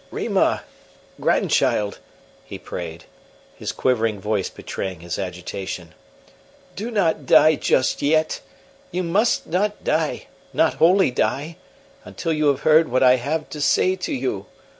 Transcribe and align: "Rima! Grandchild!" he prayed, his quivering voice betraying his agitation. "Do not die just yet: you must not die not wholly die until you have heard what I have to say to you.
"Rima! 0.09 0.63
Grandchild!" 1.19 1.99
he 2.43 2.57
prayed, 2.57 3.05
his 3.55 3.71
quivering 3.71 4.19
voice 4.19 4.49
betraying 4.49 5.01
his 5.01 5.19
agitation. 5.19 5.93
"Do 6.75 6.89
not 6.89 7.27
die 7.27 7.53
just 7.53 8.01
yet: 8.01 8.41
you 8.89 9.03
must 9.03 9.45
not 9.45 9.83
die 9.83 10.25
not 10.53 10.73
wholly 10.81 11.11
die 11.11 11.57
until 12.03 12.33
you 12.33 12.47
have 12.47 12.61
heard 12.61 12.89
what 12.89 13.03
I 13.03 13.17
have 13.17 13.47
to 13.51 13.61
say 13.61 13.95
to 13.97 14.11
you. 14.11 14.47